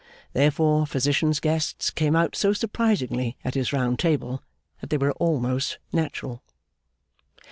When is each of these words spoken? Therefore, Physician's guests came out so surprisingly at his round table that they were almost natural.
Therefore, 0.33 0.87
Physician's 0.87 1.39
guests 1.39 1.91
came 1.91 2.15
out 2.15 2.35
so 2.35 2.53
surprisingly 2.53 3.37
at 3.45 3.53
his 3.53 3.71
round 3.71 3.99
table 3.99 4.41
that 4.79 4.89
they 4.89 4.97
were 4.97 5.11
almost 5.13 5.77
natural. 5.93 6.41